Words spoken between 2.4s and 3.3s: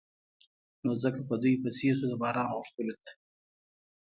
غوښتلو ته.